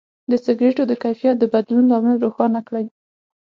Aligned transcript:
د 0.29 0.31
سکروټي 0.45 0.83
د 0.87 0.93
کیفیت 1.03 1.35
د 1.39 1.45
بدلون 1.53 1.85
لامل 1.91 2.15
روښانه 2.25 2.59
کړئ. 2.67 2.85